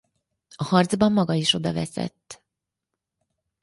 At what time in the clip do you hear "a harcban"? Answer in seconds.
0.55-1.11